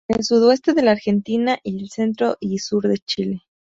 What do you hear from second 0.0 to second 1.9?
En el sudoeste de la Argentina, y